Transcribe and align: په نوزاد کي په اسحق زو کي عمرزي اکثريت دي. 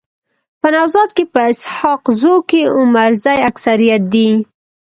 په 0.59 0.67
نوزاد 0.75 1.09
کي 1.17 1.23
په 1.33 1.39
اسحق 1.51 2.01
زو 2.21 2.35
کي 2.49 2.61
عمرزي 2.77 3.37
اکثريت 3.49 4.03
دي. 4.13 4.29